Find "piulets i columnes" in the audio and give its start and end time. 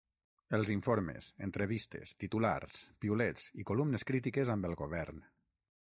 3.05-4.09